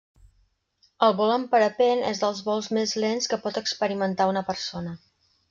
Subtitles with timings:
[1.07, 4.97] El vol amb parapent és dels vols més lents que pot experimentar una persona.